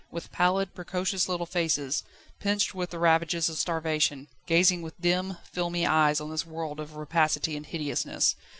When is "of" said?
3.49-3.57, 6.79-6.95